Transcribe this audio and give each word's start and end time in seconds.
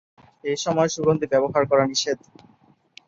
এসময় 0.43 0.89
সুগন্ধি 0.95 1.25
ব্যবহার 1.33 1.63
করা 1.65 1.83
নিষেধ। 1.87 2.19